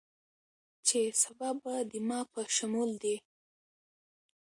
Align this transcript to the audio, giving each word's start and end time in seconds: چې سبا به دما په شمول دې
چې 0.87 0.99
سبا 1.21 1.49
به 1.61 1.73
دما 1.91 2.19
په 2.31 2.41
شمول 2.55 2.91
دې 3.03 3.15